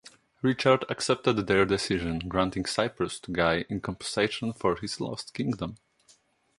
[0.41, 5.77] Richard accepted their decision, granting Cyprus to Guy in compensation for his lost kingdom.